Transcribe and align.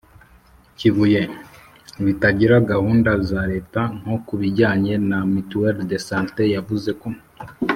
kibuye 0.77 1.21
bitabira 2.05 2.55
gahunda 2.71 3.11
za 3.29 3.41
leta. 3.51 3.81
nko 3.99 4.15
ku 4.25 4.33
bijyanye 4.41 4.93
na 5.09 5.19
mutuelle 5.31 5.83
de 5.91 5.97
santé, 6.07 6.41
yavuze 6.55 6.91
ko 7.01 7.07